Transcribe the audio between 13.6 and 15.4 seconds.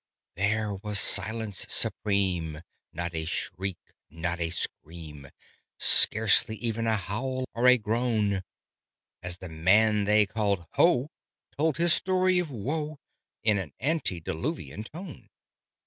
antediluvian tone.